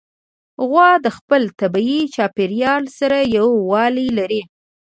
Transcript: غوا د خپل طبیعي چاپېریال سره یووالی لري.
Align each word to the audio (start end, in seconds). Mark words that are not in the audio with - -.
غوا 0.67 0.89
د 1.05 1.07
خپل 1.17 1.41
طبیعي 1.59 2.01
چاپېریال 2.15 2.83
سره 2.99 3.17
یووالی 3.37 4.07
لري. 4.17 4.41